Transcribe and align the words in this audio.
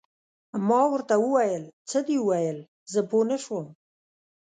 ما 0.67 0.81
ورته 0.91 1.15
وویل: 1.19 1.63
څه 1.89 1.97
دې 2.07 2.17
وویل؟ 2.21 2.57
زه 2.91 2.99
پوه 3.09 3.23
نه 3.29 3.37
شوم. 3.43 3.67